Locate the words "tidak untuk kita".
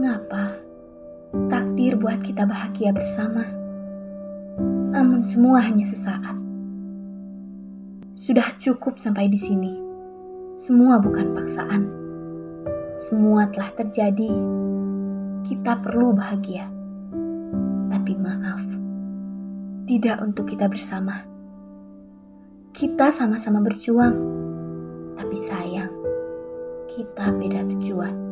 19.84-20.64